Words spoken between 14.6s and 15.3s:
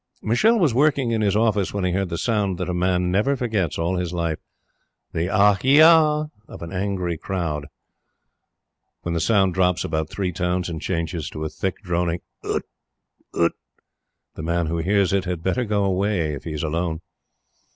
who hears it